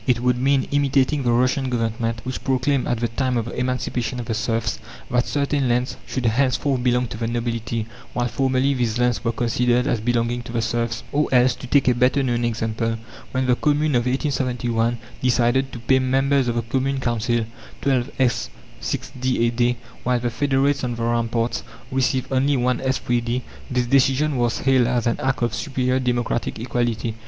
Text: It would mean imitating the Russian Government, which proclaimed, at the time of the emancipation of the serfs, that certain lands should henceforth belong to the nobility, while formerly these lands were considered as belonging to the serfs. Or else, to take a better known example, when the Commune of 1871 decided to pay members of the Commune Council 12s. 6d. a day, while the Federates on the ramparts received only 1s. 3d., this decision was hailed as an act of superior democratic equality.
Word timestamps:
It 0.07 0.19
would 0.19 0.35
mean 0.39 0.67
imitating 0.71 1.21
the 1.21 1.31
Russian 1.31 1.69
Government, 1.69 2.21
which 2.25 2.43
proclaimed, 2.43 2.87
at 2.87 3.01
the 3.01 3.07
time 3.07 3.37
of 3.37 3.45
the 3.45 3.55
emancipation 3.55 4.19
of 4.19 4.25
the 4.25 4.33
serfs, 4.33 4.79
that 5.11 5.27
certain 5.27 5.69
lands 5.69 5.95
should 6.07 6.25
henceforth 6.25 6.81
belong 6.81 7.05
to 7.09 7.17
the 7.17 7.27
nobility, 7.27 7.85
while 8.13 8.27
formerly 8.27 8.73
these 8.73 8.97
lands 8.97 9.23
were 9.23 9.31
considered 9.31 9.85
as 9.85 9.99
belonging 10.01 10.41
to 10.41 10.51
the 10.51 10.61
serfs. 10.63 11.03
Or 11.11 11.29
else, 11.31 11.53
to 11.53 11.67
take 11.67 11.87
a 11.87 11.93
better 11.93 12.23
known 12.23 12.43
example, 12.43 12.97
when 13.31 13.45
the 13.45 13.55
Commune 13.55 13.93
of 13.93 14.07
1871 14.07 14.97
decided 15.21 15.71
to 15.71 15.77
pay 15.77 15.99
members 15.99 16.47
of 16.47 16.55
the 16.55 16.63
Commune 16.63 16.99
Council 16.99 17.45
12s. 17.83 18.49
6d. 18.81 19.37
a 19.47 19.51
day, 19.51 19.77
while 20.01 20.19
the 20.19 20.31
Federates 20.31 20.83
on 20.83 20.95
the 20.95 21.03
ramparts 21.03 21.61
received 21.91 22.31
only 22.33 22.57
1s. 22.57 22.81
3d., 23.01 23.43
this 23.69 23.85
decision 23.85 24.37
was 24.37 24.57
hailed 24.61 24.87
as 24.87 25.05
an 25.05 25.19
act 25.19 25.43
of 25.43 25.53
superior 25.53 25.99
democratic 25.99 26.57
equality. 26.57 27.13